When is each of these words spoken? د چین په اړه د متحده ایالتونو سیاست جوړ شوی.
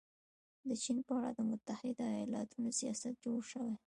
د 0.67 0.69
چین 0.83 0.97
په 1.07 1.11
اړه 1.17 1.29
د 1.35 1.39
متحده 1.51 2.05
ایالتونو 2.19 2.69
سیاست 2.79 3.13
جوړ 3.23 3.39
شوی. 3.51 3.73